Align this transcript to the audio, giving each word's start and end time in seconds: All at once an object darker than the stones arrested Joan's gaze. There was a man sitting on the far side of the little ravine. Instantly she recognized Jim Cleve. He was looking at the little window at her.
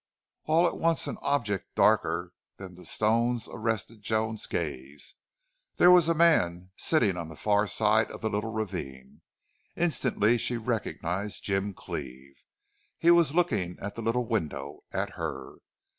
All 0.45 0.65
at 0.65 0.77
once 0.79 1.05
an 1.05 1.19
object 1.21 1.75
darker 1.75 2.33
than 2.57 2.73
the 2.73 2.85
stones 2.85 3.47
arrested 3.47 4.01
Joan's 4.01 4.47
gaze. 4.47 5.13
There 5.77 5.91
was 5.91 6.09
a 6.09 6.15
man 6.15 6.71
sitting 6.75 7.17
on 7.17 7.29
the 7.29 7.35
far 7.35 7.67
side 7.67 8.09
of 8.11 8.21
the 8.21 8.29
little 8.31 8.51
ravine. 8.51 9.21
Instantly 9.75 10.39
she 10.39 10.57
recognized 10.57 11.43
Jim 11.43 11.75
Cleve. 11.75 12.41
He 12.97 13.11
was 13.11 13.35
looking 13.35 13.77
at 13.79 13.93
the 13.93 14.01
little 14.01 14.25
window 14.25 14.79
at 14.91 15.11
her. 15.21 15.57